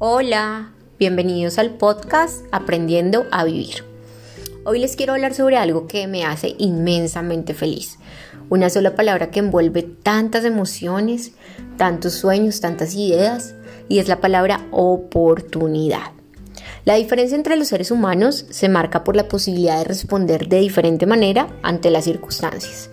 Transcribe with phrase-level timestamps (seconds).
[0.00, 3.82] Hola, bienvenidos al podcast Aprendiendo a Vivir.
[4.64, 7.98] Hoy les quiero hablar sobre algo que me hace inmensamente feliz.
[8.48, 11.32] Una sola palabra que envuelve tantas emociones,
[11.78, 13.56] tantos sueños, tantas ideas,
[13.88, 16.12] y es la palabra oportunidad.
[16.84, 21.06] La diferencia entre los seres humanos se marca por la posibilidad de responder de diferente
[21.06, 22.88] manera ante las circunstancias.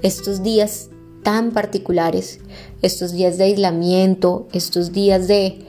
[0.00, 0.88] Estos días
[1.22, 2.40] tan particulares,
[2.80, 5.66] estos días de aislamiento, estos días de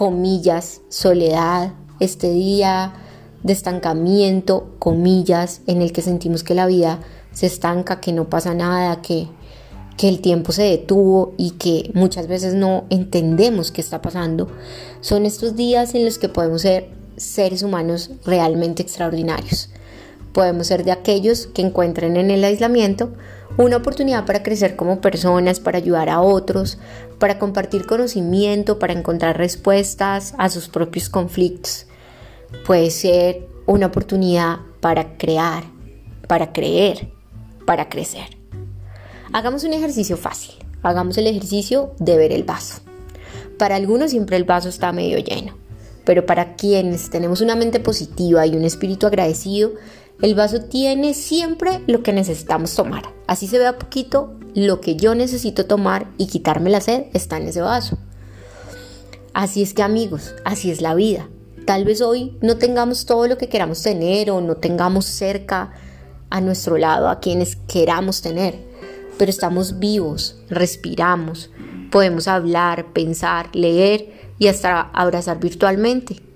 [0.00, 2.94] comillas, soledad, este día
[3.42, 7.00] de estancamiento, comillas, en el que sentimos que la vida
[7.32, 9.28] se estanca, que no pasa nada, que,
[9.98, 14.48] que el tiempo se detuvo y que muchas veces no entendemos qué está pasando,
[15.02, 19.68] son estos días en los que podemos ser seres humanos realmente extraordinarios.
[20.32, 23.12] Podemos ser de aquellos que encuentren en el aislamiento
[23.56, 26.78] una oportunidad para crecer como personas, para ayudar a otros,
[27.18, 31.86] para compartir conocimiento, para encontrar respuestas a sus propios conflictos.
[32.64, 35.64] Puede ser una oportunidad para crear,
[36.26, 37.10] para creer,
[37.66, 38.36] para crecer.
[39.32, 40.54] Hagamos un ejercicio fácil.
[40.82, 42.80] Hagamos el ejercicio de ver el vaso.
[43.58, 45.54] Para algunos siempre el vaso está medio lleno,
[46.04, 49.72] pero para quienes tenemos una mente positiva y un espíritu agradecido,
[50.22, 53.14] el vaso tiene siempre lo que necesitamos tomar.
[53.26, 57.48] Así se vea poquito, lo que yo necesito tomar y quitarme la sed está en
[57.48, 57.96] ese vaso.
[59.32, 61.28] Así es que amigos, así es la vida.
[61.64, 65.72] Tal vez hoy no tengamos todo lo que queramos tener o no tengamos cerca
[66.28, 68.58] a nuestro lado a quienes queramos tener,
[69.18, 71.50] pero estamos vivos, respiramos,
[71.90, 76.29] podemos hablar, pensar, leer y hasta abrazar virtualmente.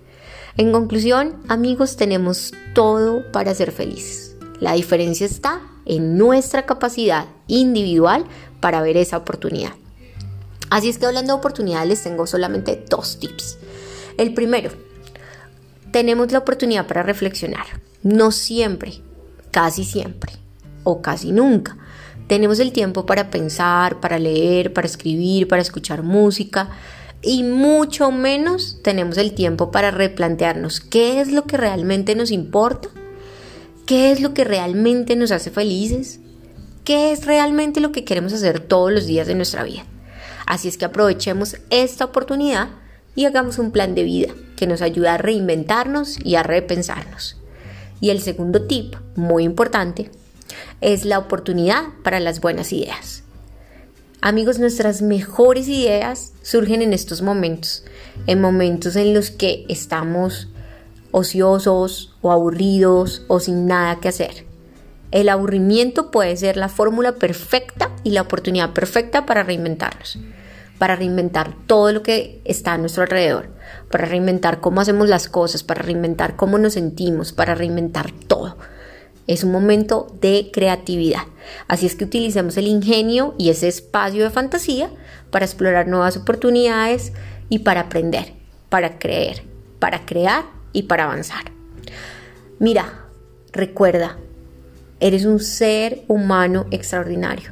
[0.56, 4.36] En conclusión, amigos, tenemos todo para ser felices.
[4.60, 8.24] La diferencia está en nuestra capacidad individual
[8.60, 9.72] para ver esa oportunidad.
[10.70, 13.58] Así es que hablando de oportunidades les tengo solamente dos tips.
[14.16, 14.70] El primero,
[15.90, 17.66] tenemos la oportunidad para reflexionar.
[18.04, 19.02] No siempre,
[19.50, 20.34] casi siempre
[20.84, 21.76] o casi nunca.
[22.28, 26.70] Tenemos el tiempo para pensar, para leer, para escribir, para escuchar música,
[27.24, 32.88] y mucho menos tenemos el tiempo para replantearnos qué es lo que realmente nos importa,
[33.86, 36.20] qué es lo que realmente nos hace felices,
[36.84, 39.84] qué es realmente lo que queremos hacer todos los días de nuestra vida.
[40.46, 42.68] Así es que aprovechemos esta oportunidad
[43.14, 47.38] y hagamos un plan de vida que nos ayude a reinventarnos y a repensarnos.
[48.00, 50.10] Y el segundo tip, muy importante,
[50.82, 53.22] es la oportunidad para las buenas ideas.
[54.26, 57.84] Amigos, nuestras mejores ideas surgen en estos momentos,
[58.26, 60.48] en momentos en los que estamos
[61.10, 64.46] ociosos o aburridos o sin nada que hacer.
[65.10, 70.18] El aburrimiento puede ser la fórmula perfecta y la oportunidad perfecta para reinventarnos,
[70.78, 73.50] para reinventar todo lo que está a nuestro alrededor,
[73.90, 78.56] para reinventar cómo hacemos las cosas, para reinventar cómo nos sentimos, para reinventar todo.
[79.26, 81.22] Es un momento de creatividad.
[81.66, 84.90] Así es que utilicemos el ingenio y ese espacio de fantasía
[85.30, 87.12] para explorar nuevas oportunidades
[87.48, 88.34] y para aprender,
[88.68, 89.42] para creer,
[89.78, 91.52] para crear y para avanzar.
[92.58, 93.06] Mira,
[93.52, 94.18] recuerda,
[95.00, 97.50] eres un ser humano extraordinario,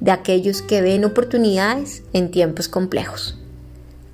[0.00, 3.38] de aquellos que ven oportunidades en tiempos complejos.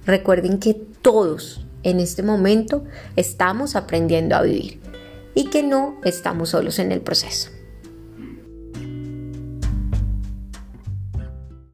[0.07, 2.85] Recuerden que todos en este momento
[3.17, 4.81] estamos aprendiendo a vivir
[5.35, 7.54] y que no estamos solos en el proceso.